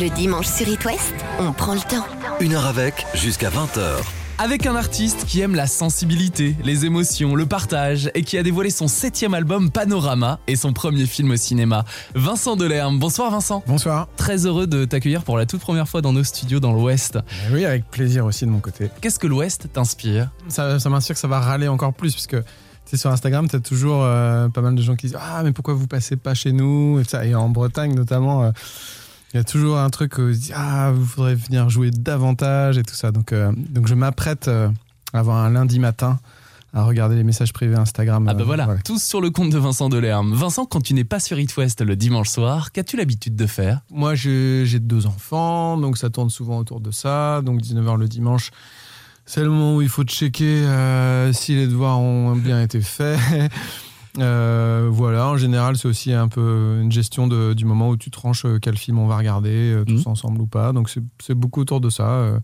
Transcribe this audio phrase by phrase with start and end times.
[0.00, 2.06] Le dimanche sur It West, on prend le temps.
[2.40, 3.80] Une heure avec, jusqu'à 20h.
[4.38, 8.70] Avec un artiste qui aime la sensibilité, les émotions, le partage et qui a dévoilé
[8.70, 11.84] son septième album Panorama et son premier film au cinéma.
[12.14, 13.00] Vincent Delerme.
[13.00, 13.64] Bonsoir Vincent.
[13.66, 14.08] Bonsoir.
[14.16, 17.16] Très heureux de t'accueillir pour la toute première fois dans nos studios dans l'Ouest.
[17.16, 17.20] Euh,
[17.52, 18.90] Oui, avec plaisir aussi de mon côté.
[19.00, 20.30] Qu'est-ce que l'Ouest t'inspire?
[20.48, 23.48] Ça, ça m'inspire que ça va râler encore plus, parce que tu sais, sur Instagram,
[23.48, 26.16] tu as toujours euh, pas mal de gens qui disent Ah, mais pourquoi vous passez
[26.16, 27.00] pas chez nous?
[27.00, 27.26] Et, ça.
[27.26, 28.50] et en Bretagne, notamment, euh,
[29.32, 32.82] il y a toujours un truc où disent Ah, vous faudrait venir jouer davantage et
[32.82, 33.12] tout ça.
[33.12, 34.68] Donc, euh, donc je m'apprête euh,
[35.12, 36.18] à avoir un lundi matin
[36.74, 38.26] à regarder les messages privés Instagram.
[38.28, 40.34] Ah bah euh, voilà, tous sur le compte de Vincent Delerme.
[40.34, 43.80] Vincent, quand tu n'es pas sur It West le dimanche soir, qu'as-tu l'habitude de faire?
[43.90, 47.40] Moi, j'ai j'ai deux enfants, donc ça tourne souvent autour de ça.
[47.42, 48.50] Donc 19h le dimanche,
[49.24, 53.18] c'est le moment où il faut checker euh, si les devoirs ont bien été faits.
[54.20, 58.10] Euh, voilà, en général, c'est aussi un peu une gestion de- du moment où tu
[58.10, 60.12] tranches euh, quel film on va regarder, euh, tous Mhm.
[60.12, 60.72] ensemble ou pas.
[60.72, 60.90] Donc
[61.20, 62.08] c'est beaucoup autour de ça.
[62.10, 62.40] euh.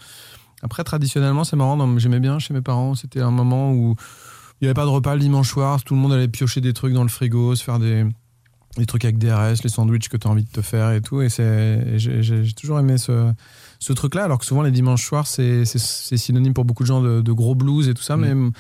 [0.62, 1.98] Après, traditionnellement, c'est marrant.
[1.98, 2.94] J'aimais bien chez mes parents.
[2.94, 3.96] C'était un moment où
[4.60, 5.82] il n'y avait pas de repas le dimanche soir.
[5.84, 8.06] Tout le monde allait piocher des trucs dans le frigo, se faire des,
[8.78, 11.20] des trucs avec DRS, les sandwichs que tu as envie de te faire et tout.
[11.20, 13.30] Et j'ai toujours aimé ce,
[13.78, 14.24] ce truc-là.
[14.24, 17.54] Alors que souvent, les dimanches soirs, c'est synonyme pour beaucoup de gens de, de gros
[17.54, 18.16] blues et tout ça.
[18.16, 18.20] Mm.
[18.20, 18.50] Mais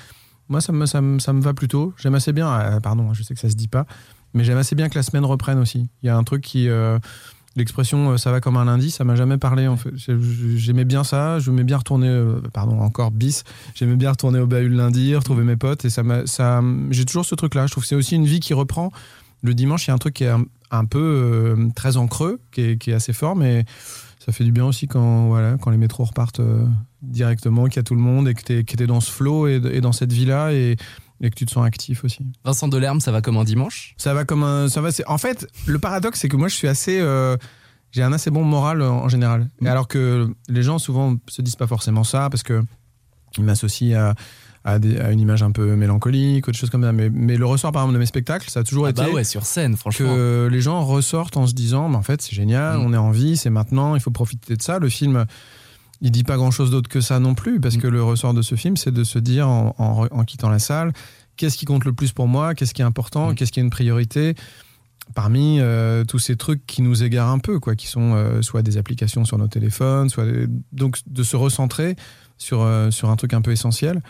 [0.48, 1.92] moi, ça me, ça, me, ça me va plutôt.
[1.96, 2.50] J'aime assez bien.
[2.52, 3.86] euh, pardon, je sais que ça se dit pas.
[4.34, 5.88] Mais j'aime assez bien que la semaine reprenne aussi.
[6.02, 6.68] Il y a un truc qui.
[6.68, 6.98] euh,
[7.56, 9.90] L'expression euh, ça va comme un lundi, ça m'a jamais parlé en fait.
[9.94, 10.16] J'ai-
[10.56, 12.10] J'aimais bien ça, je m'aimais bien retourner,
[12.52, 13.44] pardon, encore bis,
[13.76, 17.24] j'aimais bien retourner au bahut le lundi, retrouver mes potes et ça ça, j'ai toujours
[17.24, 17.66] ce truc là.
[17.68, 18.90] Je trouve que c'est aussi une vie qui reprend.
[19.44, 22.40] Le dimanche, il y a un truc qui est un, un peu très en creux,
[22.50, 23.64] qui est, qui est assez fort, mais
[24.24, 26.66] ça fait du bien aussi quand, voilà, quand les métros repartent euh,
[27.02, 29.60] directement, qu'il y a tout le monde et que tu es, dans ce flow et,
[29.72, 30.76] et dans cette vie-là et,
[31.20, 32.24] et que tu te sens actif aussi.
[32.44, 33.94] Vincent Delerme, ça va comme un dimanche?
[33.98, 34.68] Ça va comme un.
[34.68, 37.00] Ça va, en fait, le paradoxe, c'est que moi, je suis assez.
[37.00, 37.36] euh,
[37.92, 39.48] j'ai un assez bon moral en général.
[39.62, 42.62] Et alors que les gens, souvent, se disent pas forcément ça parce que
[43.36, 44.14] ils m'associent à.
[44.66, 46.92] À, des- à une image un peu mélancolique, autre chose comme ça.
[46.92, 49.10] Mais, mais le ressort, par exemple, de mes spectacles, ça a toujours Ah été bah
[49.10, 50.08] ouais, sur scène, franchement.
[50.14, 52.82] que les gens ressortent en se disant mais en fait c'est génial, Mm.
[52.86, 54.78] on est en vie, c'est maintenant, il faut profiter de ça.
[54.78, 55.26] Le film,
[56.00, 57.80] il dit pas grand chose d'autre que ça non plus, parce Mm.
[57.80, 60.58] que le ressort de ce film, c'est de se dire en, en- en quittant la
[60.58, 60.94] salle,
[61.36, 63.34] qu'est-ce qui compte le plus pour moi, qu'est-ce qui est important, Mm.
[63.34, 64.34] qu'est-ce qui est une priorité
[65.14, 68.62] parmi euh, tous ces trucs qui nous égarent un peu, quoi, qui sont euh, soit
[68.62, 71.96] des applications sur nos téléphones, soit des- donc de se recentrer
[72.38, 74.02] sur, euh, sur un truc un peu essentiel.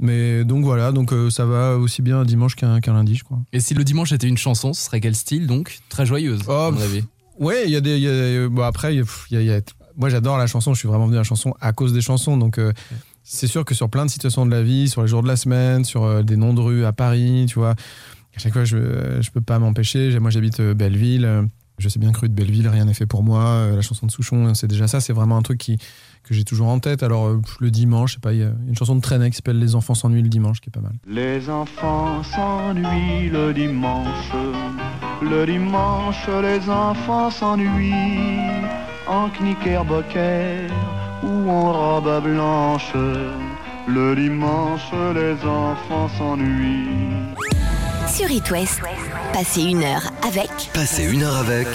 [0.00, 3.24] Mais donc voilà, donc euh, ça va aussi bien un dimanche qu'un qu'un lundi, je
[3.24, 3.38] crois.
[3.52, 6.52] Et si le dimanche était une chanson, ce serait quel style donc Très joyeuse, Oh,
[6.52, 7.04] à mon avis.
[7.38, 7.96] Ouais, il y a des.
[7.96, 9.62] il y a- bon, après, il y a- y
[9.96, 12.36] moi j'adore la chanson, je suis vraiment venu à la chanson à cause des chansons.
[12.36, 12.72] Donc euh,
[13.22, 15.36] c'est sûr que sur plein de situations de la vie, sur les jours de la
[15.36, 19.20] semaine, sur euh, des noms de rues à Paris, tu vois, à chaque fois je,
[19.20, 20.18] je peux pas m'empêcher.
[20.18, 23.44] Moi j'habite Belleville, je sais bien que rue de Belleville, rien n'est fait pour moi.
[23.44, 25.58] euh, la chanson de Souchon, c'est déjà ça, c'est vraiment un truc
[26.22, 27.02] que j'ai toujours en tête.
[27.02, 29.36] Alors euh, le dimanche, je sais pas, il y a une chanson de Trenet qui
[29.36, 30.94] s'appelle Les enfants s'ennuient le dimanche qui est pas mal.
[31.06, 34.32] Les enfants s'ennuient le dimanche.
[35.22, 38.32] Le dimanche, les enfants s'ennuient
[39.06, 40.68] en knickerbocker
[41.22, 42.92] ou en robe blanche.
[43.86, 47.34] Le dimanche, les enfants s'ennuient.
[48.16, 48.80] Sur It West,
[49.32, 51.66] passez une heure avec Passez une heure avec.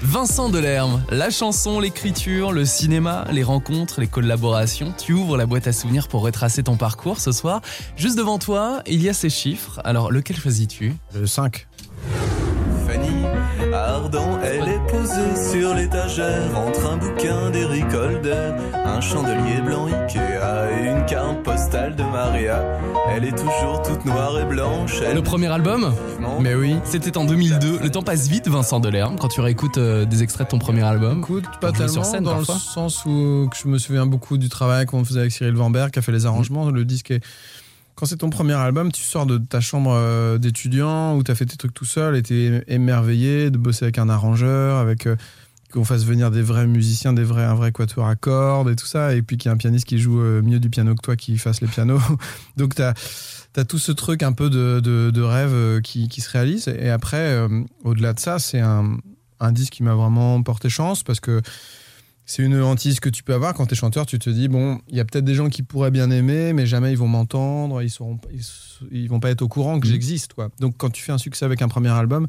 [0.00, 4.94] Vincent Delerme, la chanson, l'écriture, le cinéma, les rencontres, les collaborations.
[4.96, 7.60] Tu ouvres la boîte à souvenirs pour retracer ton parcours ce soir.
[7.94, 9.80] Juste devant toi, il y a ces chiffres.
[9.84, 10.94] Alors, lequel choisis-tu?
[11.14, 11.68] Le 5.
[14.42, 20.86] Elle est posée sur l'étagère entre un bouquin d'Eric Holder, un chandelier blanc Ikea et
[20.86, 22.64] une carte postale de Maria.
[23.14, 24.94] Elle est toujours toute noire et blanche.
[25.06, 25.92] Elle Le premier album
[26.40, 26.76] Mais oui.
[26.84, 27.80] C'était en 2002.
[27.80, 30.82] Le temps passe vite, Vincent Delerme, quand tu réécoutes euh, des extraits de ton premier
[30.84, 31.18] album.
[31.18, 32.54] Écoute, pas tellement, sur scène, dans parfois.
[32.54, 35.90] le sens où que je me souviens beaucoup du travail qu'on faisait avec Cyril Vanberg,
[35.90, 36.70] qui a fait les arrangements.
[36.70, 37.22] Le disque est...
[37.94, 41.34] Quand c'est ton premier album, tu sors de ta chambre euh, d'étudiant où tu as
[41.34, 45.16] fait tes trucs tout seul et t'es émerveillé de bosser avec un arrangeur, avec euh,
[45.72, 48.86] qu'on fasse venir des vrais musiciens, des vrais, un vrai quatuor à cordes et tout
[48.86, 51.02] ça, et puis qu'il y a un pianiste qui joue euh, mieux du piano que
[51.02, 52.00] toi qui fasse les pianos.
[52.56, 52.94] Donc tu as,
[53.64, 56.68] tout ce truc un peu de, de, rêve qui, qui se réalise.
[56.68, 57.38] Et après,
[57.84, 58.96] au-delà de ça, c'est un,
[59.42, 61.42] un disque qui m'a vraiment porté chance parce que
[62.34, 64.06] c'est une hantise que tu peux avoir quand tu es chanteur.
[64.06, 66.64] Tu te dis, bon, il y a peut-être des gens qui pourraient bien aimer, mais
[66.66, 68.40] jamais ils vont m'entendre, ils, seront, ils,
[69.02, 69.92] ils vont pas être au courant que Mhm.
[69.92, 70.32] j'existe.
[70.34, 70.48] quoi.
[70.60, 72.26] Donc quand tu fais un succès avec un premier album,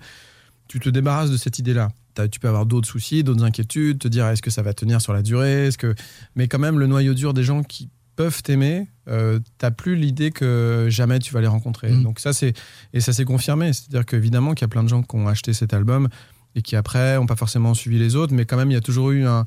[0.68, 1.90] tu te débarrasses de cette idée-là.
[2.16, 5.00] T'as- Tu peux avoir d'autres soucis, d'autres inquiétudes, te dire est-ce que ça va tenir
[5.02, 5.68] sur la durée?
[5.68, 5.96] Est-ce que...
[6.36, 10.32] Mais quand même, le noyau dur des gens qui peuvent t'aimer, euh, t'as plus l'idée
[10.32, 11.90] que jamais tu vas les rencontrer.
[11.92, 12.04] Mhm.
[12.04, 12.54] Donc ça, c'est
[12.94, 13.72] et ça s'est confirmé.
[13.74, 16.10] C'est-à-dire qu'évidemment qu'il y a plein de gens qui ont acheté cet album
[16.56, 18.82] et qui après ont pas forcément suivi les autres, mais quand même il y a
[18.82, 19.44] toujours eu un,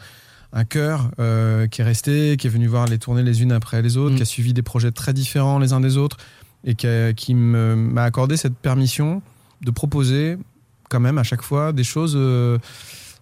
[0.52, 3.82] un cœur euh, qui est resté, qui est venu voir les tournées les unes après
[3.82, 4.16] les autres, Mm.
[4.16, 6.16] qui a suivi des projets très différents les uns des autres
[6.64, 9.22] et qui, a- qui me- m'a accordé cette permission
[9.62, 10.37] de proposer
[10.88, 12.58] quand même à chaque fois des choses, euh,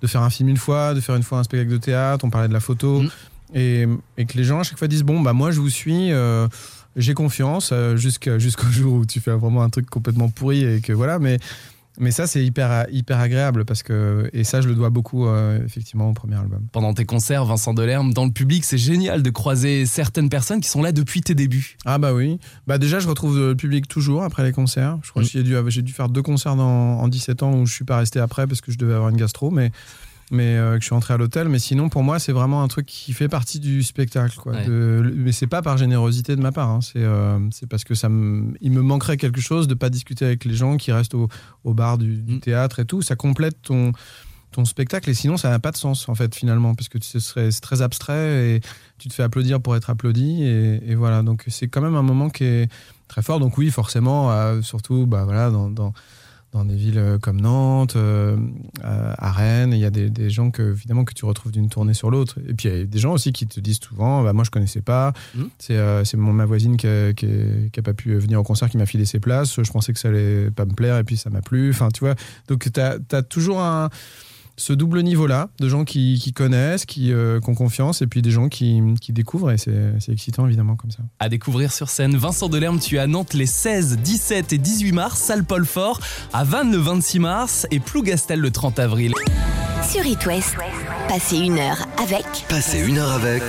[0.03, 2.31] de faire un film une fois, de faire une fois un spectacle de théâtre, on
[2.31, 3.09] parlait de la photo, Mm.
[3.55, 3.87] et,
[4.19, 6.13] et que les gens à chaque fois disent bon bah moi je vous suis.
[6.13, 6.47] euh,
[6.97, 11.19] j'ai confiance jusqu'au jour où tu fais vraiment un truc complètement pourri et que voilà
[11.19, 11.39] mais
[11.99, 15.65] mais ça c'est hyper hyper agréable parce que et ça je le dois beaucoup euh,
[15.65, 19.31] effectivement au premier album Pendant tes concerts, Vincent Delerme, dans le public, c'est génial de
[19.31, 21.77] croiser certaines personnes qui sont là depuis tes débuts.
[21.85, 25.23] ah bah oui bah déjà je retrouve le public toujours après les concerts je crois
[25.23, 25.27] Mm.
[25.27, 27.85] que j'ai dû j'ai dû faire deux concerts dans- en 17 ans où je suis
[27.85, 29.71] pas resté après parce que je devais avoir une gastro mais
[30.35, 32.69] mais euh, que je suis entré à l'hôtel mais sinon pour moi c'est vraiment un
[32.69, 34.67] truc qui fait partie du spectacle quoi Ouais.
[34.67, 36.81] De- mais c'est pas par générosité de ma part hein.
[36.83, 37.39] c'est euh,
[37.71, 40.77] parce que ça me il me manquerait quelque chose de pas discuter avec les gens
[40.77, 41.29] qui restent au,
[41.65, 42.41] au bar du, du Mm.
[42.41, 43.93] théâtre et tout ça complète ton
[44.53, 47.19] ton spectacle et sinon ça n'a pas de sens en fait finalement parce que ce
[47.19, 48.61] serait c'est très abstrait et
[48.99, 52.03] tu te fais applaudir pour être applaudi et, et voilà donc c'est quand même un
[52.03, 52.69] moment qui est
[53.09, 55.93] très fort donc oui forcément euh, surtout bah voilà dans, dans
[56.55, 58.37] dans des villes euh, comme Nantes, euh,
[58.85, 61.69] euh, à Rennes, il y a des, des gens que évidemment que tu retrouves d'une
[61.69, 62.39] tournée sur l'autre.
[62.49, 64.51] Et puis il y a des gens aussi qui te disent souvent, bah, moi je
[64.51, 65.49] connaissais pas, Mhm.
[65.59, 67.27] c'est euh, ma voisine qui a, qui
[67.73, 69.61] qui pas pu venir au concert qui m'a filé ses places.
[69.63, 71.71] Je pensais que ça allait pas me plaire et puis ça m'a plu.
[71.71, 72.15] Enfin tu vois,
[72.49, 73.91] donc tu as, toujours un
[74.57, 78.23] ce double niveau-là de gens qui, qui connaissent, qui, euh, qui ont confiance, et puis
[78.23, 81.03] des gens qui, qui découvrent, et c'est c'est excitant évidemment comme ça.
[81.19, 84.93] À découvrir sur scène, Vincent Delerme, tu es à Nantes les 16, 17 et 18
[84.93, 86.01] mars, salle Paul Fort,
[86.33, 89.13] à Vannes le 26 mars et Plougastel le 30 avril.
[89.89, 90.57] Sur It West,
[91.09, 93.43] passez une heure avec Passez une heure avec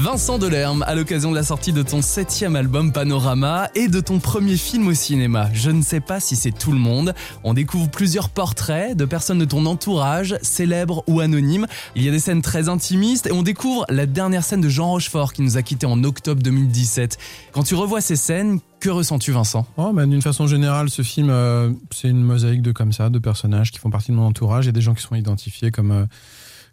[0.00, 4.18] Vincent Delerme, à l'occasion de la sortie de ton septième album Panorama et de ton
[4.18, 5.50] premier film au cinéma.
[5.52, 7.14] Je ne sais pas si c'est tout le monde.
[7.44, 11.66] On découvre plusieurs portraits de personnes de ton entourage, célèbres ou anonymes.
[11.96, 14.88] Il y a des scènes très intimistes et on découvre la dernière scène de Jean
[14.88, 17.18] Rochefort qui nous a quittés en octobre 2017.
[17.52, 19.66] Quand tu revois ces scènes, que ressens-tu Vincent?
[19.76, 23.78] Oh, D'une façon générale, ce film, euh, c'est une mosaïque de comme de personnages qui
[23.78, 24.66] font partie de mon entourage.
[24.66, 26.06] A des gens qui sont identifiés comme, euh,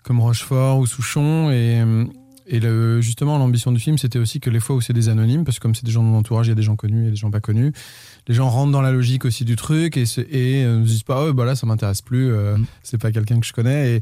[0.02, 1.52] comme Rochefort ou Souchon.
[1.52, 2.06] Et, euh,
[2.50, 5.44] et le, justement, l'ambition du film, c'était aussi que les fois où c'est des anonymes,
[5.44, 7.08] parce que comme c'est des gens de mon entourage, il y a des gens connus
[7.08, 7.74] et des gens pas connus,
[8.28, 10.90] les gens rentrent dans la logique aussi du truc et, se- et euh, ne se
[10.92, 12.66] disent pas, oh, bah là, ça m'intéresse plus, euh, Mm.
[12.84, 13.96] c'est pas quelqu'un que je connais.
[13.98, 14.02] Et,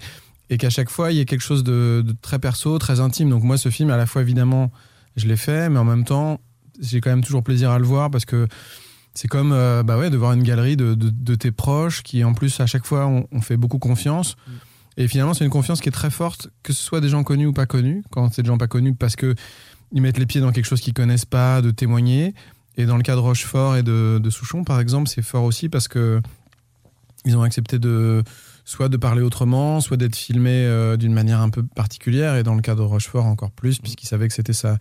[0.51, 3.30] et qu'à chaque fois, il y a quelque chose de, de très perso, très intime.
[3.31, 4.71] Donc moi, ce film, à la fois, évidemment,
[5.15, 6.39] je l'ai fait, mais en même temps,
[6.80, 8.47] j'ai quand même toujours plaisir à le voir parce que
[9.15, 12.24] c'est comme euh, bah ouais, de voir une galerie de, de- de tes proches qui,
[12.24, 14.36] en plus, à chaque fois, on, on fait beaucoup confiance.
[14.97, 17.47] Et finalement, c'est une confiance qui est très forte, que ce soit des gens connus
[17.47, 18.03] ou pas connus.
[18.12, 19.36] Quand c'est des gens pas connus, parce que
[19.92, 22.33] ils mettent les pieds dans quelque chose qu'ils connaissent pas, de témoigner.
[22.77, 25.88] Et dans le cas de Rochefort et de, Souchon, par exemple, c'est fort aussi parce
[25.88, 26.21] que
[27.25, 28.24] ils ont accepté de
[28.65, 32.36] soit de parler autrement, soit d'être filmés euh, d'une manière un peu particulière.
[32.36, 34.77] Et dans le cas de Rochefort, encore plus, puisqu'il savait que c'était sa,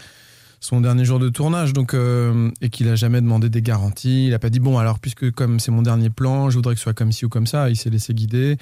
[0.60, 4.26] son dernier jour de tournage, donc euh, et qu'il a jamais demandé des garanties.
[4.26, 6.78] Il a pas dit bon alors puisque comme c'est mon dernier plan, je voudrais que
[6.78, 7.70] ce soit comme ci ou comme ça.
[7.70, 8.56] Il s'est laissé guider.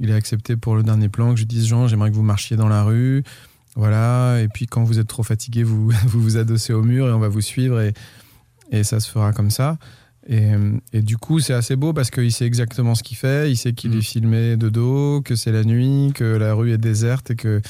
[0.00, 2.56] Il a accepté pour le dernier plan que je dise Jean, j'aimerais que vous marchiez
[2.56, 3.22] dans la rue,
[3.76, 4.40] voilà.
[4.42, 7.18] Et puis quand vous êtes trop fatigué, vous vous, vous adossez au mur et on
[7.20, 7.92] va vous suivre et
[8.72, 9.78] et ça se fera comme ça.
[10.26, 10.52] Et,
[10.94, 13.50] et du coup, c'est assez beau parce qu'il sait exactement ce qu'il fait.
[13.50, 13.98] Il sait qu'il Mm.
[13.98, 17.60] est filmé de dos, que c'est la nuit, que la rue est déserte et que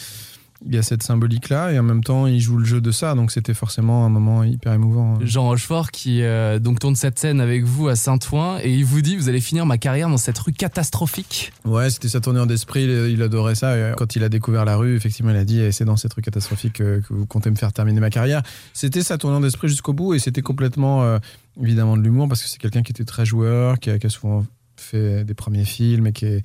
[0.66, 1.72] il y a cette symbolique-là.
[1.72, 3.14] Et en même temps, il joue le jeu de ça.
[3.14, 5.18] Donc c'était forcément un moment hyper émouvant.
[5.20, 9.00] Jean Rochefort qui euh, donc tourne cette scène avec vous à Saint-Ouen et il vous
[9.00, 11.52] dit vous allez finir ma carrière dans cette rue catastrophique.
[11.64, 12.84] Ouais, c'était sa tournure d'esprit.
[12.84, 13.76] Il, il adorait ça.
[13.76, 16.14] Et quand il a découvert la rue, effectivement, il a dit eh, c'est dans cette
[16.14, 18.42] rue catastrophique que, que vous comptez me faire terminer ma carrière.
[18.72, 21.18] C'était sa tournure d'esprit jusqu'au bout et c'était complètement euh,
[21.60, 24.10] évidemment de l'humour parce que c'est quelqu'un qui était très joueur, qui a, qui a
[24.10, 24.44] souvent
[24.76, 26.42] fait des premiers films et qui est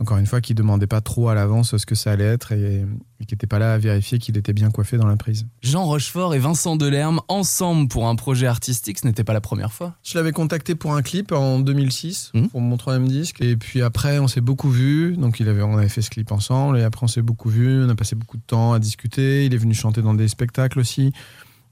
[0.00, 2.86] encore une fois qui demandait pas trop à l'avance ce que ça allait être et,
[3.20, 5.46] et qui n'était pas là à vérifier qu'il était bien coiffé dans la prise.
[5.62, 9.72] Jean Rochefort et Vincent Delerme ensemble pour un projet artistique, ce n'était pas la première
[9.72, 9.94] fois.
[10.02, 12.48] Je l'avais contacté pour un clip en 2006 Mhm.
[12.48, 13.42] pour mon troisième disque.
[13.42, 15.16] Et puis après on s'est beaucoup vu.
[15.16, 16.78] Donc il avait on avait fait ce clip ensemble.
[16.78, 17.84] Et après on s'est beaucoup vu.
[17.84, 19.44] On a passé beaucoup de temps à discuter.
[19.44, 21.12] Il est venu chanter dans des spectacles aussi.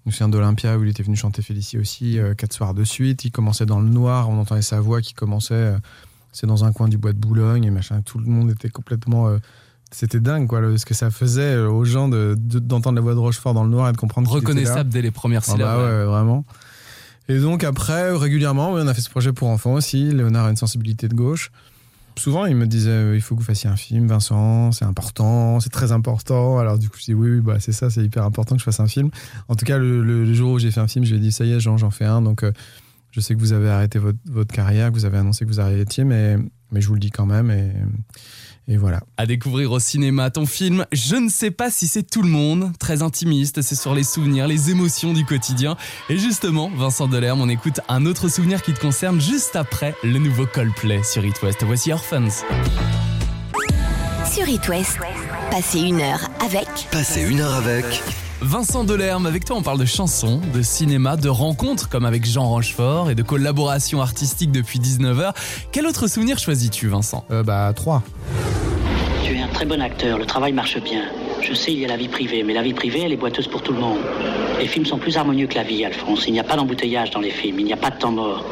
[0.05, 2.85] Je me souviens d'Olympia où il était venu chanter Félicie aussi euh, quatre soirs de
[2.85, 3.25] suite.
[3.25, 4.29] Il commençait dans le noir.
[4.31, 5.79] On entendait sa voix qui commençait euh,
[6.33, 9.29] c'est dans un coin du bois de Boulogne et machin tout le monde était complètement
[9.29, 9.39] euh,
[9.91, 13.03] c'était dingue quoi le- ce que ça faisait euh, aux gens de- de- d'entendre la
[13.03, 14.31] voix de Rochefort dans le noir et de comprendre.
[14.31, 15.79] Reconnaissable dès les premières Ah syllabes.
[15.79, 16.45] bah ouais, vraiment.
[17.31, 20.11] Et donc après, régulièrement, on a fait ce projet pour enfants aussi.
[20.13, 21.51] Léonard a une sensibilité de gauche.
[22.17, 25.61] Souvent, il me disait, euh, il faut que vous fassiez un film, Vincent, c'est important,
[25.61, 26.59] c'est très important.
[26.59, 28.65] Alors du coup, je dis, oui, oui bah, c'est ça, c'est hyper important que je
[28.65, 29.11] fasse un film.
[29.49, 31.21] En tout cas, le, le- le jour où j'ai fait un film, je lui ai
[31.23, 32.21] dit, ça y est, Jean, j'en fais un.
[32.21, 32.51] Donc, euh,
[33.11, 35.61] Je sais que vous avez arrêté votre, votre carrière, que vous avez annoncé que vous
[35.61, 36.37] arrêtiez, mais,
[36.71, 37.51] mais je vous le dis quand même.
[37.51, 37.73] Et,
[38.69, 39.01] et voilà.
[39.17, 42.71] À découvrir au cinéma ton film Je ne sais pas si c'est tout le monde,
[42.79, 45.77] très intimiste, c'est sur les souvenirs, les émotions du quotidien.
[46.11, 50.19] Et justement, Vincent Delerme, on écoute un autre souvenir qui te concerne juste après le
[50.19, 51.65] nouveau Coldplay sur It West.
[51.65, 52.45] Voici Orphans.
[54.31, 54.99] Sur It West,
[55.51, 58.03] passez une heure avec Passez une heure avec
[58.41, 62.49] Vincent Delerme, avec toi on parle de chansons, de cinéma, de rencontres comme avec Jean
[62.49, 65.33] Rochefort et de collaborations artistiques depuis 19h.
[65.73, 67.25] Quel autre souvenir choisis-tu Vincent?
[67.33, 68.03] Euh, bah, 3.
[69.25, 71.03] Tu es un très bon acteur, le travail marche bien.
[71.43, 73.49] Je sais, il y a la vie privée, mais la vie privée, elle est boiteuse
[73.49, 73.99] pour tout le monde.
[74.61, 76.25] Les films sont plus harmonieux que la vie, Alphonse.
[76.29, 78.45] Il n'y a pas d'embouteillage dans les films, il n'y a pas de temps mort.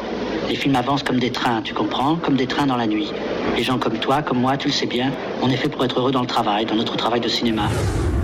[0.49, 2.17] Les films avancent comme des trains, tu comprends?
[2.17, 3.11] Comme des trains dans la nuit.
[3.55, 5.99] Les gens comme toi, comme moi, tu le sais bien, on est fait pour être
[5.99, 7.69] heureux dans le travail, dans notre travail de cinéma.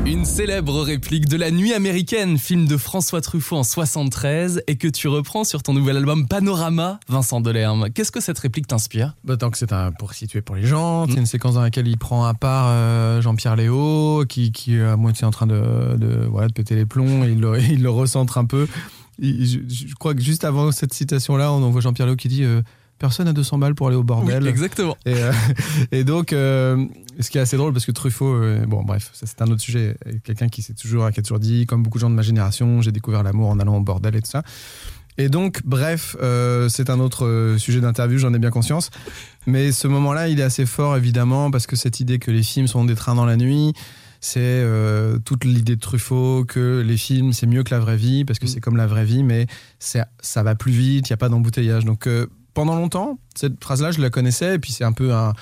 [0.05, 4.89] Une célèbre réplique de La Nuit américaine, film de François Truffaut en 73 et que
[4.89, 7.87] tu reprends sur ton nouvel album Panorama, Vincent Delerme.
[7.89, 9.15] Qu'est-ce que cette réplique t'inspire?
[9.23, 11.87] Bah, tant que c'est un, pour situer pour les gens, c'est une séquence dans laquelle
[11.87, 15.95] il prend à part euh, Jean-Pierre Léo, qui, qui est à moitié en train de,
[15.95, 18.67] de, voilà, de péter les plombs, et il le, il le recentre un peu.
[19.19, 22.43] Il- je, je crois que juste avant cette citation-là, on voit Jean-Pierre Léo qui dit
[22.43, 22.61] euh,
[23.03, 24.43] Personne n'a 200 balles pour aller au bordel.
[24.43, 24.95] Oui, exactement.
[25.05, 25.33] Et, euh,
[25.91, 26.85] et donc, euh,
[27.19, 29.59] ce qui est assez drôle, parce que Truffaut, euh, bon, bref, ça c'est un autre
[29.59, 29.97] sujet.
[30.05, 32.21] Et Quelqu'un qui s'est toujours, qui a toujours dit, comme beaucoup de gens de ma
[32.21, 34.43] génération, j'ai découvert l'amour en allant au bordel et tout ça.
[35.17, 36.15] Et donc, bref,
[36.69, 38.89] c'est un autre sujet d'interview, j'en ai bien conscience.
[39.47, 42.67] Mais ce moment-là, il est assez fort, évidemment, parce que cette idée que les films
[42.67, 43.73] sont des trains dans la nuit,
[44.23, 48.23] c'est euh, toute l'idée de Truffaut que les films, c'est mieux que la vraie vie,
[48.23, 49.47] parce que c'est comme la vraie vie, mais
[49.79, 51.83] ça va plus vite, il n'y a pas d'embouteillage.
[51.83, 55.33] Donc, euh, pendant longtemps, cette phrase-là, je la connaissais, et puis c'est un peu un,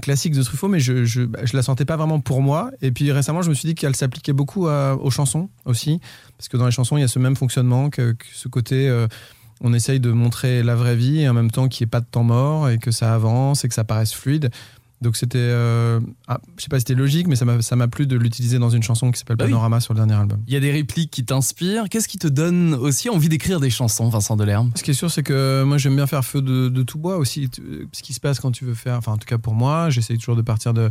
[0.00, 2.70] classique de Truffaut, mais je, bah, je la sentais pas vraiment pour moi.
[2.80, 6.00] Et puis récemment, je me suis dit qu'elle s'appliquait beaucoup aux chansons aussi,
[6.36, 8.88] parce que dans les chansons, il y a ce même fonctionnement, que, que ce côté,
[8.88, 9.06] euh,
[9.60, 12.00] on essaye de montrer la vraie vie, et en même temps qu'il n'y ait pas
[12.00, 14.50] de temps mort, et que ça avance, et que ça paraisse fluide.
[15.02, 17.88] Donc c'était, euh, ah, je sais pas si c'était logique, mais ça m'a ça m'a
[17.88, 19.50] plu de l'utiliser dans une chanson qui s'appelle Bah oui.
[19.50, 20.40] Panorama sur le dernier album.
[20.46, 21.88] Il y a des répliques qui t'inspirent.
[21.90, 24.70] Qu'est-ce qui te donne aussi envie d'écrire des chansons, Vincent Delerme?
[24.76, 27.16] Ce qui est sûr, c'est que moi, j'aime bien faire feu de, de tout bois
[27.16, 27.50] aussi.
[27.92, 30.18] Ce qui se passe quand tu veux faire, enfin, en tout cas pour moi, j'essaye
[30.18, 30.90] toujours de partir de,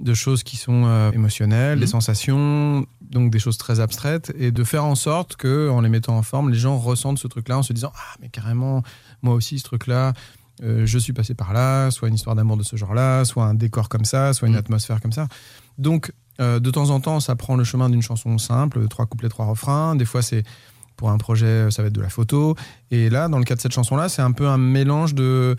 [0.00, 1.90] de choses qui sont euh, émotionnelles, des Mhm.
[1.90, 6.16] sensations, donc des choses très abstraites, et de faire en sorte que, en les mettant
[6.16, 8.82] en forme, les gens ressentent ce truc-là en se disant Ah, mais carrément,
[9.22, 10.12] moi aussi, ce truc-là.
[10.62, 13.54] Euh, je suis passé par là, soit une histoire d'amour de ce genre-là, soit un
[13.54, 14.60] décor comme ça, soit une Mhm.
[14.60, 15.28] atmosphère comme ça.
[15.78, 19.28] Donc, euh, de temps en temps, ça prend le chemin d'une chanson simple, trois couplets,
[19.28, 19.96] trois refrains.
[19.96, 20.44] Des fois, c'est
[20.96, 22.56] pour un projet, ça va être de la photo.
[22.90, 25.56] Et là, dans le cas de cette chanson-là, c'est un peu un mélange de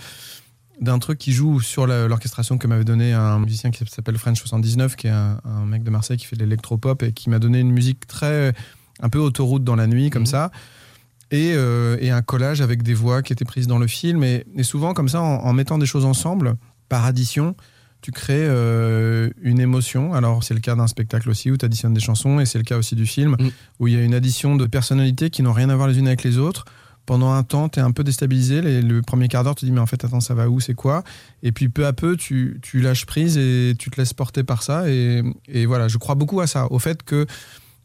[0.80, 4.96] d'un truc qui joue sur l'orchestration que m'avait donné un musicien qui s'appelle French 79,
[4.96, 7.60] qui est un, un mec de Marseille qui fait de l'électropop et qui m'a donné
[7.62, 8.54] une musique très
[9.00, 10.28] un peu autoroute dans la nuit comme Mhm.
[10.28, 10.52] ça.
[11.32, 14.24] Et, euh, et un collage avec des voix qui étaient prises dans le film.
[14.24, 16.56] Et, et souvent, comme ça, en, en mettant des choses ensemble,
[16.88, 17.56] par addition,
[18.02, 20.14] tu crées euh, une émotion.
[20.14, 22.64] Alors, c'est le cas d'un spectacle aussi où tu additionnes des chansons, et c'est le
[22.64, 23.50] cas aussi du film, Mm.
[23.80, 26.08] où il y a une addition de personnalités qui n'ont rien à voir les unes
[26.08, 26.64] avec les autres.
[27.06, 28.62] Pendant un temps, tu es un peu déstabilisé.
[28.62, 30.60] Les- le premier quart d'heure, tu te dis, mais en fait, attends, ça va où?
[30.60, 31.04] C'est quoi?
[31.44, 34.62] Et puis, peu à peu, tu, tu lâches prise et tu te laisses porter par
[34.64, 34.90] ça.
[34.90, 37.26] Et, et voilà, je crois beaucoup à ça, au fait que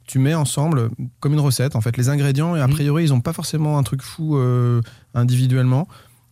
[0.07, 0.91] tu mets ensemble
[1.21, 2.57] comme une recette, en fait, les ingrédients.
[2.57, 2.71] Et a Mm.
[2.73, 4.81] priori, ils n'ont pas forcément un truc fou euh,
[5.15, 5.87] individuellement.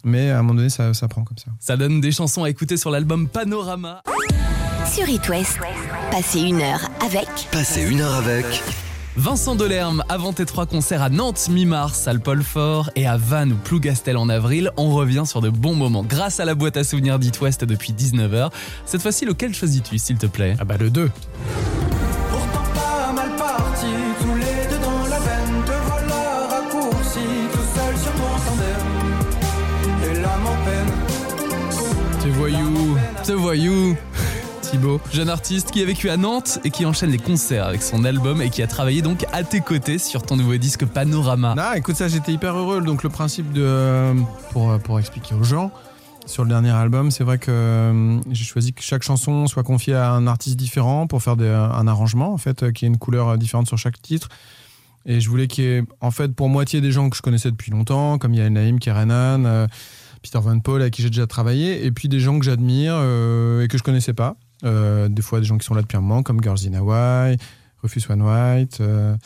[0.04, 1.50] Mais à un moment donné, ça, ça prend comme ça.
[1.58, 4.02] Ça donne des chansons à écouter sur l'album Panorama.
[4.90, 5.58] Sur It West,
[6.10, 8.46] passez une heure avec Passez une heure avec
[9.16, 13.52] Vincent Delerme, avant tes trois concerts à Nantes mi-mars, salle Paul Fort et à Vannes
[13.52, 16.84] ou Plougastel en avril, on revient sur de bons moments grâce à la boîte à
[16.84, 18.50] souvenirs d'It West depuis 19h.
[18.86, 20.56] Cette fois-ci, lequel choisis-tu, s'il te plaît?
[20.60, 21.10] Ah bah le 2.
[33.30, 33.96] Ce voyou
[34.60, 35.00] Thibaut.
[35.12, 38.42] Jeune artiste qui a vécu à Nantes et qui enchaîne les concerts avec son album
[38.42, 41.54] et qui a travaillé donc à tes côtés sur ton nouveau disque Panorama.
[41.56, 42.80] Ah, écoute ça, j'étais hyper heureux.
[42.80, 44.14] Donc le principe de euh,
[44.50, 45.70] pour pour expliquer aux gens
[46.26, 49.94] sur le dernier album, c'est vrai que euh, j'ai choisi que chaque chanson soit confiée
[49.94, 53.38] à un artiste différent pour faire un arrangement en fait euh, qui ait une couleur
[53.38, 54.28] différente sur chaque titre.
[55.06, 57.50] Et je voulais qu'il y ait en fait pour moitié des gens que je connaissais
[57.50, 59.66] depuis longtemps, comme Yael Naïm, Kerenan, euh,
[60.22, 63.62] Peter Van Paul avec qui j'ai déjà travaillé, et puis des gens que j'admire euh,
[63.62, 64.36] et que je connaissais pas.
[64.64, 67.36] Euh, des fois des gens qui sont là depuis un moment, comme Girls in Hawaii,
[67.82, 68.80] Rufus One White.
[68.80, 69.16] euh,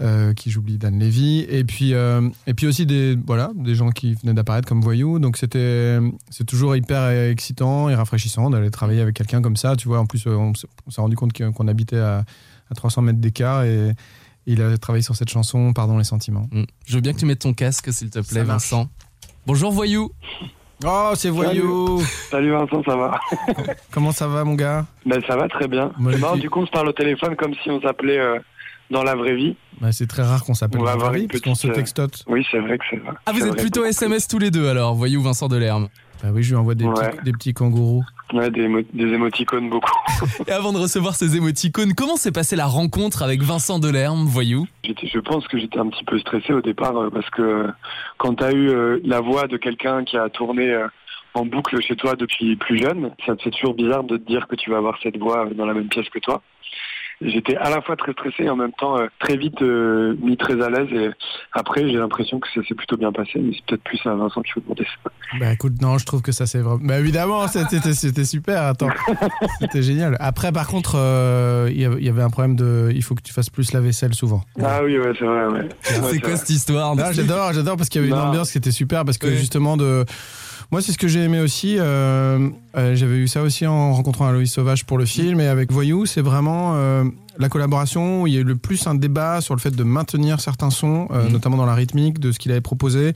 [0.00, 4.14] euh, qui j'oublie Dan Levy et puis et puis aussi des voilà des gens qui
[4.14, 5.98] venaient d'apparaître comme voyous donc c'était
[6.30, 10.06] c'est toujours hyper excitant et rafraîchissant d'aller travailler avec quelqu'un comme ça tu vois en
[10.06, 10.68] plus on, s'est
[11.00, 12.24] rendu compte qu'on habitait à,
[12.70, 13.92] à 300 mètres d'écart et
[14.46, 16.48] Il a travaillé sur cette chanson, Pardon les sentiments.
[16.50, 16.62] Mm.
[16.86, 18.44] Je veux bien que tu mettes ton casque, s'il te plaît.
[18.44, 18.88] Vincent.
[19.48, 20.10] Bonjour, voyou.
[20.86, 23.18] Oh, c'est voyou Salut Vincent, ça va
[23.90, 24.84] Comment ça va, mon gars?
[25.06, 25.90] Ben ça va très bien.
[25.98, 26.42] Moi, C'est marrant, aussi.
[26.42, 28.38] du coup on se parle au téléphone comme si on s'appelait euh,
[28.90, 29.56] dans la vraie vie.
[29.80, 31.54] Bah, C'est très rare qu'on s'appelle On va dans la avoir vie, une parce qu'on
[31.54, 32.24] se euh, textote.
[32.28, 33.12] Oui, c'est vrai que c'est vrai.
[33.24, 33.62] Ah, vous C'est êtes vrai.
[33.62, 35.88] plutôt SMS tous les deux alors, voyou Vincent Delerme.
[36.22, 37.10] Bah oui, je lui envoie des, Ouais.
[37.10, 38.04] petits, des petits kangourous.
[38.32, 39.92] Ouais, des, émo- des émoticônes beaucoup.
[40.46, 44.66] Et avant de recevoir ces émoticônes, comment s'est passée la rencontre avec Vincent Delerme, voyou?
[44.84, 47.68] Je pense que j'étais un petit peu stressé au départ euh, parce que euh,
[48.18, 50.76] quand tu as eu euh, la voix de quelqu'un qui a tourné
[51.34, 54.46] en boucle chez toi depuis plus jeune, ça te fait toujours bizarre de te dire
[54.46, 56.42] que tu vas avoir cette voix dans la même pièce que toi.
[57.20, 60.36] J'étais à la fois très stressé et en même temps euh, très vite euh, mis
[60.36, 61.10] très à l'aise et
[61.52, 64.40] après j'ai l'impression que ça s'est plutôt bien passé mais c'est peut-être plus à Vincent
[64.42, 65.10] qu'il faut demander ça.
[65.40, 66.78] Bah écoute, non, je trouve que ça c'est vraiment.
[66.82, 68.62] Bah évidemment, c'était c'était super.
[68.62, 68.88] Attends,
[69.60, 70.16] c'était génial.
[70.20, 72.90] Après, par contre, euh, il y avait- il y avait un problème de.
[72.94, 74.42] Il faut que tu fasses plus la vaisselle souvent.
[74.62, 75.68] Ah oui ouais c'est vrai ouais.
[75.82, 76.36] C'est quoi vrai.
[76.36, 79.26] cette histoire j'adore, j'adore parce qu'il y avait une ambiance qui était super parce que
[79.26, 79.36] Oui.
[79.36, 80.04] justement de.
[80.70, 81.76] Moi, c'est ce que j'ai aimé aussi.
[81.78, 85.72] euh, euh, J'avais eu ça aussi en rencontrant Aloïs Sauvage pour le film et avec
[85.72, 87.04] Voyou, c'est vraiment euh,
[87.38, 89.82] la collaboration où il y a eu le plus un débat sur le fait de
[89.82, 91.32] maintenir certains sons, Mhm.
[91.32, 93.14] notamment dans la rythmique de ce qu'il avait proposé.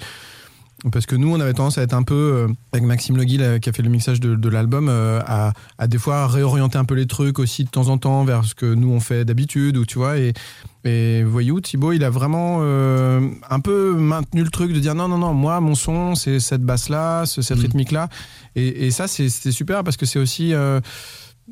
[0.91, 3.41] Parce que nous, on avait tendance à être un peu, euh, avec Maxime Le Guil,
[3.41, 6.77] euh, qui a fait le mixage de, de l'album, euh, à, à des fois réorienter
[6.77, 9.25] un peu les trucs aussi de temps en temps vers ce que nous on fait
[9.25, 10.19] d'habitude, ou tu vois.
[10.19, 10.33] Et,
[10.85, 15.07] et voyou, Thibaut, il a vraiment euh, un peu maintenu le truc de dire non,
[15.07, 17.62] non, non, moi, mon son, c'est cette basse-là, ce- cette Mhm.
[17.62, 18.09] rythmique-là.
[18.57, 20.53] Et, et ça, c'est c'est super parce que c'est aussi.
[20.53, 20.81] euh,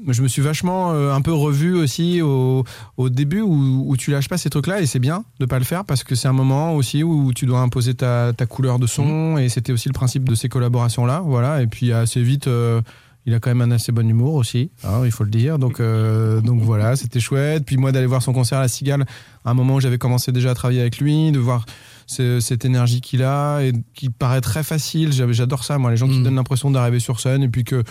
[0.08, 2.64] je me suis vachement euh, un peu revu aussi au,
[2.96, 5.64] au début où, où tu lâches pas ces trucs-là et c'est bien de pas le
[5.64, 8.86] faire parce que c'est un moment aussi où tu dois imposer ta, ta couleur de
[8.86, 11.22] son et c'était aussi le principe de ces collaborations-là.
[11.24, 11.62] Voilà.
[11.62, 12.80] Et puis assez vite, euh,
[13.26, 15.58] il a quand même un assez bon humour aussi, hein, il faut le dire.
[15.58, 17.64] Donc, euh, donc voilà, c'était chouette.
[17.66, 19.04] Puis moi d'aller voir son concert à la Cigale,
[19.44, 21.66] à un moment où j'avais commencé déjà à travailler avec lui, de voir
[22.06, 25.12] ce- cette énergie qu'il a et qui paraît très facile.
[25.12, 26.24] J'adore ça, moi, les gens qui Mm.
[26.24, 27.84] donnent l'impression d'arriver sur scène et puis que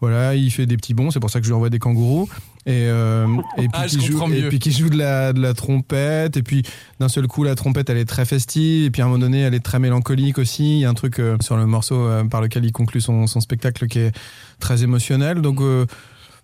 [0.00, 2.28] voilà, il fait des petits bons, c'est pour ça que je lui envoie des kangourous.
[2.66, 3.26] Et, euh,
[3.56, 4.48] et puis Ah, qui joue, comprends et mieux.
[4.48, 6.36] puis qui joue de la, de la trompette.
[6.36, 6.64] Et puis
[7.00, 8.84] d'un seul coup, la trompette, elle est très festive.
[8.84, 10.78] Et puis à un moment donné, elle est très mélancolique aussi.
[10.78, 13.26] Il y a un truc euh, sur le morceau euh, par lequel il conclut son,
[13.26, 14.12] son spectacle qui est
[14.58, 15.40] très émotionnel.
[15.40, 15.60] Donc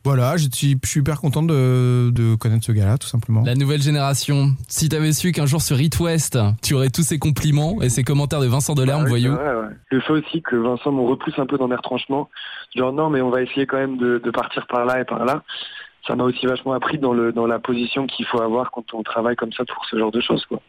[0.04, 3.42] voilà, je suis je suis super content de, de connaître ce gars-là, tout simplement.
[3.44, 4.50] La nouvelle génération.
[4.68, 8.02] Si t'avais su qu'un jour sur It West, tu aurais tous ces compliments et ces
[8.04, 9.32] commentaires de Vincent Delerme, Ah oui, voyou.
[9.36, 9.74] c'est vrai, ouais.
[9.90, 12.28] Le fait aussi que Vincent me repousse un peu dans mes retranchements,
[12.74, 15.24] genre non mais on va essayer quand même de, de partir par là et par
[15.24, 15.42] là.
[16.06, 19.02] Ça m'a aussi vachement appris dans le dans la position qu'il faut avoir quand on
[19.02, 20.60] travaille comme ça pour ce genre de choses quoi.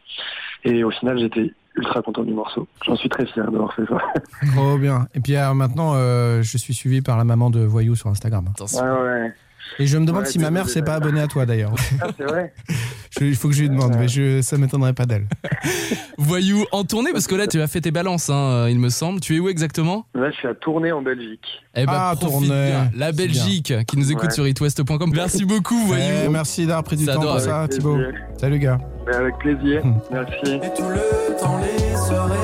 [0.64, 2.68] Et au final j'étais ultra content du morceau.
[2.84, 3.98] J'en suis très fier d'avoir fait ça.
[4.54, 5.08] Trop bien.
[5.14, 8.46] Et puis alors, maintenant, euh, je suis suivi par la maman de Voyou sur Instagram.
[8.50, 8.80] Attention.
[8.82, 9.32] Ah ouais.
[9.78, 11.74] Et je me demande Ouais, si ma mère s'est pas abonnée à toi d'ailleurs.
[12.00, 12.52] Ah, c'est vrai.
[13.20, 15.26] Il faut que je lui demande, mais je, ça m'étonnerait pas d'elle.
[16.18, 19.20] Voyou en tournée, parce que là tu as fait tes balances, hein, il me semble.
[19.20, 20.06] Tu es où exactement?
[20.14, 21.46] Là je suis à tourner en Belgique.
[21.76, 22.48] Eh ben, Ah, tournée.
[22.48, 22.90] bien.
[22.96, 24.30] La Belgique qui nous écoute Ouais.
[24.30, 25.10] sur itwest.com.
[25.14, 26.30] Merci beaucoup, Eh, voyou.
[26.30, 27.98] merci d'avoir pris du temps pour ça, Thibaut.
[28.38, 28.78] Salut, gars.
[29.06, 29.84] Mais avec plaisir.
[29.84, 29.98] Hmm.
[30.10, 30.54] Merci.
[30.54, 32.43] Et tout le temps, les soirées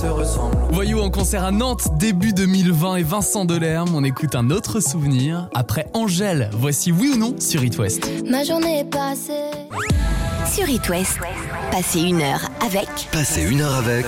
[0.00, 0.56] se ressemblent.
[0.72, 3.94] Voyou en concert à Nantes début 2020 et Vincent Delerme.
[3.94, 5.48] On écoute un autre souvenir.
[5.54, 8.08] Après Angèle, voici oui ou non sur It West.
[8.26, 9.50] Ma journée est passée.
[10.50, 11.18] Sur It West,
[11.70, 14.06] passez une heure avec Passez une heure avec.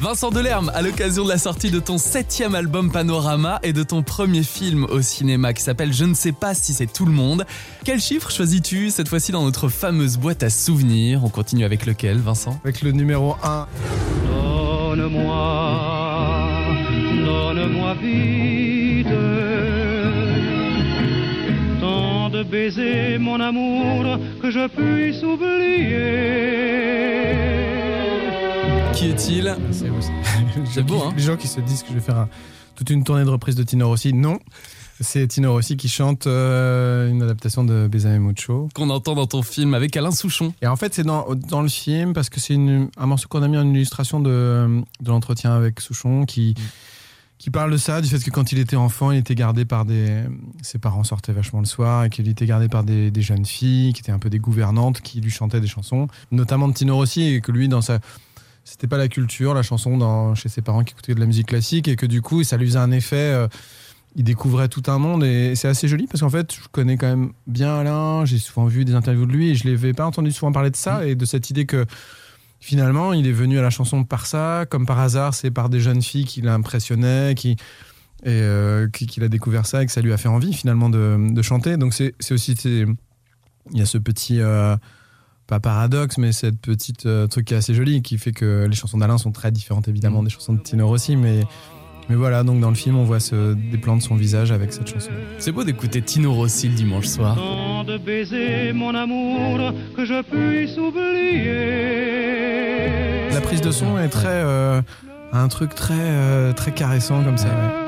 [0.00, 4.02] Vincent Delerme, à l'occasion de la sortie de ton septième album Panorama et de ton
[4.02, 7.44] premier film au cinéma qui s'appelle Je ne sais pas si c'est tout le monde.
[7.84, 11.22] Quel chiffre choisis-tu cette fois-ci dans notre fameuse boîte à souvenirs?
[11.24, 12.58] On continue avec lequel, Vincent?
[12.64, 13.66] Avec le numéro 1.
[15.12, 16.48] Donne-moi,
[17.26, 19.06] donne-moi vite
[21.80, 25.98] tant de baisers, mon amour, que je puisse oublier.
[28.94, 29.90] Qui est-il C'est
[30.64, 32.28] C'est beau, hein Les gens qui se disent que je vais faire un-
[32.74, 34.14] toute une tournée de reprises de Tino Rossi.
[34.14, 34.38] Non,
[35.02, 38.68] c'est Tino Rossi qui chante euh, une adaptation de Besame Mucho.
[38.74, 40.54] Qu'on entend dans ton film avec Alain Souchon.
[40.62, 43.48] Et en fait, c'est dans, dans le film parce que c'est un morceau qu'on a
[43.48, 46.54] mis en illustration de, de l'entretien avec Souchon qui,
[47.38, 49.84] qui parle de ça, du fait que quand il était enfant, il était gardé par
[49.84, 50.22] des.
[50.62, 53.92] Ses parents sortaient vachement le soir et qu'il était gardé par des, des jeunes filles
[53.92, 57.22] qui étaient un peu des gouvernantes qui lui chantaient des chansons, notamment de Tino Rossi,
[57.22, 57.98] et que lui, dans sa.
[58.64, 61.48] C'était pas la culture, la chanson dans, chez ses parents qui écoutaient de la musique
[61.48, 63.16] classique et que du coup, ça lui faisait un effet.
[63.16, 63.48] euh,
[64.14, 67.06] il découvrait tout un monde et c'est assez joli parce qu'en fait, je connais quand
[67.08, 70.30] même bien Alain, j'ai souvent vu des interviews de lui et je l'avais pas entendu
[70.32, 71.86] souvent parler de ça et de cette idée que
[72.60, 75.80] finalement, il est venu à la chanson par ça, comme par hasard, c'est par des
[75.80, 77.52] jeunes filles qui l'impressionnaient, qui
[78.24, 80.88] et euh, qui- qu'il a découvert ça et que ça lui a fait envie finalement
[80.90, 81.76] de, de chanter.
[81.76, 82.52] Donc c'est aussi
[83.72, 84.76] il y a ce petit euh,
[85.46, 88.76] pas paradoxe, mais cette petite euh, truc qui est assez joli, qui fait que les
[88.76, 91.40] chansons d'Alain sont très différentes évidemment des chansons de Tino Rossi, mais
[92.08, 94.72] mais voilà, donc dans le film, on voit ce, des plans de son visage avec
[94.72, 95.10] cette chanson.
[95.38, 97.36] C'est beau d'écouter Tino Rossi le dimanche soir.
[97.36, 101.92] Tant de baiser mon amour que je puisse oublier.
[103.32, 104.82] La prise de son est très euh,
[105.32, 107.48] un truc très euh, très caressant comme ça.
[107.48, 107.82] ouais.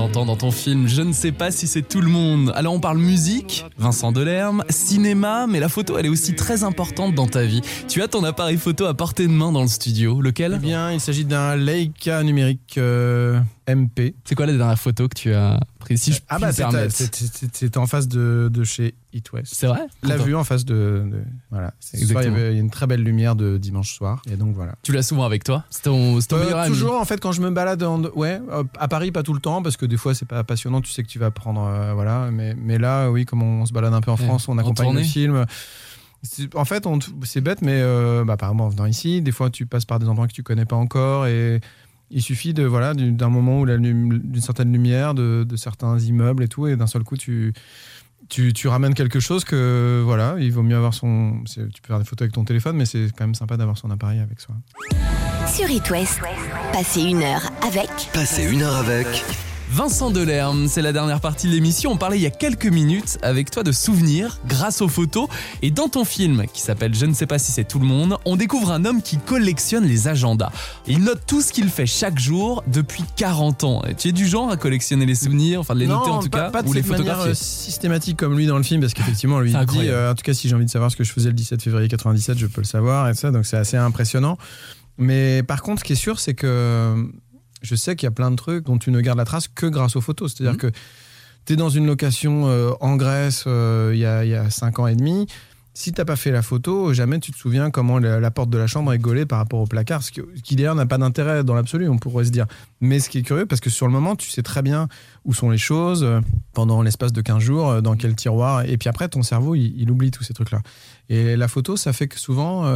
[0.00, 2.52] L'entend dans ton film Je ne sais pas si c'est tout le monde.
[2.54, 7.14] Alors on parle musique, Vincent Delerme, cinéma, mais la photo elle est aussi très importante
[7.14, 7.60] dans ta vie.
[7.86, 10.18] Tu as ton appareil photo à portée de main dans le studio.
[10.18, 13.40] Eh Lequel bien, il s'agit d'un Leica numérique euh,
[13.74, 14.14] MP.
[14.24, 17.86] C'est quoi la dernière photo que tu as prise si je Ah bah c'était en
[17.86, 19.54] face de, de chez It West.
[19.54, 19.86] C'est vrai?
[20.02, 21.72] La vue en face de, de- voilà.
[21.80, 24.36] Soir, il y avait il y a une très belle lumière de dimanche soir et
[24.36, 24.74] donc voilà.
[24.82, 25.64] Tu l'as souvent avec toi?
[25.70, 26.72] C'est ton, ton Euh, meilleur ami.
[26.74, 28.40] toujours en fait quand je me balade en, ouais
[28.78, 31.02] à Paris pas tout le temps parce que des fois c'est pas passionnant tu sais
[31.02, 34.00] que tu vas prendre euh, voilà mais mais là oui comme on se balade un
[34.00, 35.44] peu en Ouais, France on accompagne le film.
[36.54, 36.84] En fait
[37.24, 39.22] c'est bête mais euh, bah, apparemment en venant ici.
[39.22, 41.60] Des fois tu passes par des endroits que tu connais pas encore et
[42.10, 46.48] il suffit de voilà d'un moment où d'une certaine lumière de, de certains immeubles et
[46.48, 47.52] tout et d'un seul coup tu
[48.28, 51.88] tu, tu ramènes quelque chose que voilà il vaut mieux avoir son c'est- tu peux
[51.88, 54.40] faire des photos avec ton téléphone mais c'est quand même sympa d'avoir son appareil avec
[54.40, 54.54] soi
[55.48, 56.20] Sur It West,
[56.72, 59.06] passez une heure avec Passez une heure avec.
[59.72, 61.92] Vincent Delerme, c'est la dernière partie de l'émission.
[61.92, 65.28] On parlait il y a quelques minutes avec toi de souvenirs grâce aux photos.
[65.62, 68.16] Et dans ton film, qui s'appelle Je ne sais pas si c'est tout le monde,
[68.24, 70.50] on découvre un homme qui collectionne les agendas.
[70.88, 73.82] Il note tout ce qu'il fait chaque jour depuis 40 ans.
[73.88, 76.28] Et tu es du genre à collectionner les souvenirs, enfin de les noter en tout
[76.30, 77.30] pas, cas, pas de ou les cette manière photographier?
[77.30, 80.22] euh, systématique comme lui dans le film, parce qu'effectivement, lui, il dit, euh, en tout
[80.22, 82.46] cas, si j'ai envie de savoir ce que je faisais le 17 février 97, je
[82.46, 84.36] peux le savoir, et ça, donc c'est assez impressionnant.
[84.98, 87.08] Mais par contre, ce qui est sûr, c'est que
[87.62, 89.66] je sais qu'il y a plein de trucs dont tu ne gardes la trace que
[89.66, 90.34] grâce aux photos.
[90.34, 90.70] C'est-à-dire Mhm.
[90.72, 90.76] que
[91.46, 94.78] tu es dans une location euh, en Grèce euh, il y, a, y a 5
[94.78, 95.26] ans et demi.
[95.72, 98.58] Si t'as pas fait la photo, jamais tu te souviens comment la, la porte de
[98.58, 101.54] la chambre est gaulée par rapport au placard, ce qui, d'ailleurs n'a pas d'intérêt dans
[101.54, 102.46] l'absolu, on pourrait se dire.
[102.80, 104.88] Mais ce qui est curieux, parce que sur le moment, tu sais très bien
[105.24, 106.20] où sont les choses, euh,
[106.54, 109.90] pendant l'espace de 15 jours, dans quel tiroir, et puis après, ton cerveau, il, il
[109.92, 110.60] oublie tous ces trucs-là.
[111.08, 112.66] Et la photo, ça fait que souvent,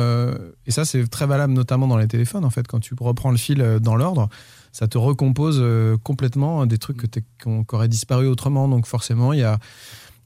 [0.67, 3.37] et ça c'est très valable notamment dans les téléphones, en fait, quand tu reprends le
[3.37, 4.29] fil dans l'ordre,
[4.75, 8.67] ça te recompose euh, complètement des trucs que t'es- qu'on- qui auraient disparu autrement.
[8.69, 9.59] Donc forcément, il y a,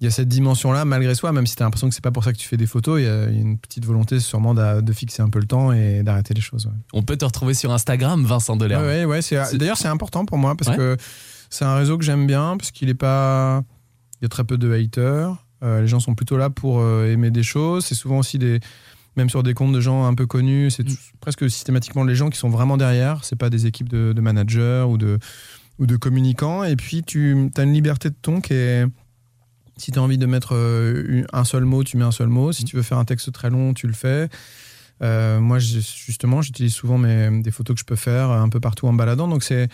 [0.00, 2.10] il y a cette dimension-là, malgré soi, même si tu as l'impression que c'est pas
[2.12, 4.92] pour ça que tu fais des photos, il y a une petite volonté sûrement de
[4.94, 6.64] fixer un peu le temps et d'arrêter les choses.
[6.66, 6.72] ouais.
[6.94, 8.84] On peut te retrouver sur Instagram, Vincent Delerme.
[8.84, 9.20] Ouais, ouais,
[9.58, 10.96] D'ailleurs, c'est important pour moi parce que
[11.50, 13.62] c'est un réseau que j'aime bien parce qu'il est pas.
[14.20, 15.36] Il y a très peu de haters.
[15.62, 17.84] Euh, les gens sont plutôt là pour euh, aimer des choses.
[17.84, 18.60] C'est souvent aussi des.
[19.18, 20.96] Même sur des comptes de gens un peu connus, c'est Mm.
[21.20, 23.24] presque systématiquement les gens qui sont vraiment derrière.
[23.24, 25.18] C'est pas des équipes de, de managers ou de,
[25.80, 26.62] ou de communicants.
[26.62, 28.86] Et puis, tu as une liberté de ton qui est.
[29.76, 32.52] Si tu as envie de mettre euh, un seul mot, tu mets un seul mot.
[32.52, 34.28] Si tu veux faire un texte très long, tu le fais.
[35.02, 38.86] Euh, moi, justement, j'utilise souvent mes, des photos que je peux faire un peu partout
[38.86, 39.26] en baladant.
[39.26, 39.68] Donc, c'est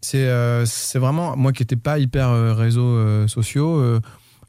[0.00, 4.00] c'est euh, c'est vraiment, moi qui n'étais pas hyper euh, réseaux sociaux,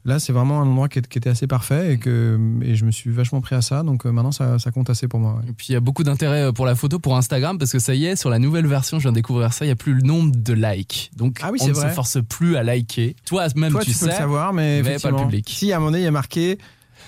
[0.04, 2.84] là, c'est vraiment un endroit qui, est- qui était assez parfait et, que, et je
[2.84, 3.82] me suis vachement pris à ça.
[3.82, 5.34] Donc, euh, maintenant, ça, ça compte assez pour moi.
[5.34, 5.50] ouais.
[5.50, 7.78] Et puis il y a beaucoup d'intérêt euh, pour la photo pour Instagram parce que
[7.78, 9.76] ça y est, sur la nouvelle version, je viens de découvrir ça, il n'y a
[9.76, 11.10] plus le nombre de likes.
[11.16, 13.14] Donc Ah oui, on ne se force plus à liker.
[13.24, 14.12] Toi même Toi, tu, tu, peux sais.
[14.12, 15.48] le savoir, mais, mais pas le public.
[15.50, 16.58] si à un moment donné, il y a marqué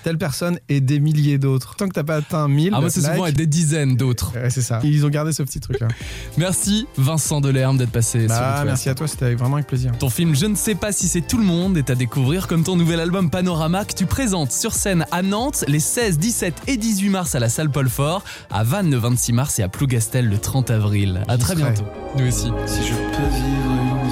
[0.03, 1.75] telle personne et des milliers d'autres.
[1.75, 4.33] Tant que t'as pas atteint 1000, Ah moi c'est souvent des dizaines d'autres.
[4.35, 4.79] ouais, c'est ça.
[4.83, 5.87] Ils ont gardé ce petit truc-là.
[6.37, 9.91] Merci Vincent Delerme d'être passé Bah, merci à toi, c'était vraiment avec plaisir.
[9.99, 12.63] Ton film Je ne sais pas si c'est tout le monde est à découvrir comme
[12.63, 16.77] ton nouvel album Panorama que tu présentes sur scène à Nantes les 16, 17 et
[16.77, 20.27] 18 mars à la salle Paul Fort, à Vannes le 26 mars et à Plougastel
[20.27, 21.23] le 30 avril.
[21.27, 21.63] À très serai.
[21.63, 21.83] bientôt.
[22.17, 22.51] Nous aussi.
[22.65, 24.02] Si je peux vivre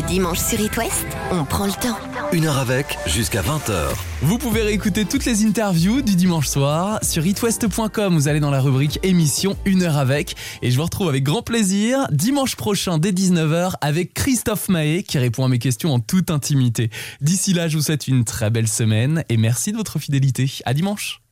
[0.00, 1.06] le dimanche sur It West.
[1.32, 1.98] On prend le temps.
[2.32, 3.88] Une heure avec, jusqu'à 20h.
[4.22, 8.14] Vous pouvez réécouter toutes les interviews du dimanche soir sur itwest.com.
[8.14, 10.36] Vous allez dans la rubrique émission 1 heure avec.
[10.62, 15.18] Et je vous retrouve avec grand plaisir dimanche prochain dès 19h avec Christophe Mahé qui
[15.18, 16.90] répond à mes questions en toute intimité.
[17.20, 20.48] D'ici là, je vous souhaite une très belle semaine et merci de votre fidélité.
[20.64, 21.22] À dimanche.